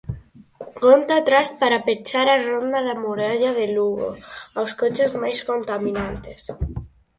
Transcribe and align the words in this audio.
Conta 0.81 1.13
atrás 1.17 1.47
para 1.61 1.83
pechar 1.87 2.27
a 2.29 2.41
Ronda 2.47 2.79
da 2.87 2.95
Muralla 3.03 3.51
de 3.59 3.65
Lugo 3.75 4.07
aos 4.57 4.71
coches 4.79 5.11
máis 5.21 5.39
contaminantes. 5.49 6.41